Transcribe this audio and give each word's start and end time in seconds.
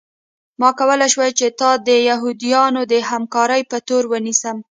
ما 0.59 0.69
کولی 0.79 1.07
شول 1.13 1.29
چې 1.39 1.47
تا 1.59 1.69
د 1.87 1.89
یهودانو 2.09 2.81
د 2.91 2.93
همکارۍ 3.09 3.61
په 3.71 3.77
تور 3.87 4.03
ونیسم 4.11 4.57